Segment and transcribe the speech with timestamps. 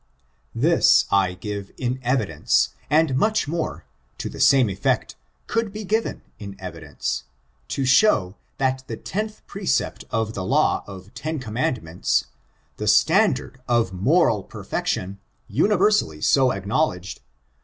[0.55, 3.85] This, I give in evidence; and much more,
[4.17, 7.25] to the same effect, could be given in evidence,
[7.67, 12.23] to show that the tenth precept of the law of ten commandroeuts—
[12.77, 15.19] the standard of moral perfection,
[15.51, 17.17] univei sally so acknowled^ped^— 1 I,^^^#%^^^.